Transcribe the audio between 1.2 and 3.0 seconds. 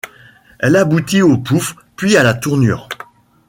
au pouf puis à la tournure.